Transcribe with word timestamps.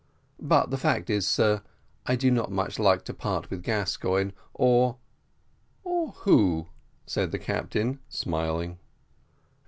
But 0.41 0.71
the 0.71 0.79
fact 0.79 1.11
is, 1.11 1.27
sir, 1.27 1.57
that 1.57 1.63
I 2.07 2.15
do 2.15 2.31
not 2.31 2.51
much 2.51 2.79
like 2.79 3.05
to 3.05 3.13
part 3.13 3.51
with 3.51 3.61
Gascoigne, 3.61 4.31
or" 4.51 4.97
"Or 5.83 6.13
who?" 6.23 6.69
said 7.05 7.29
the 7.31 7.37
captain, 7.37 7.99
smiling. 8.09 8.79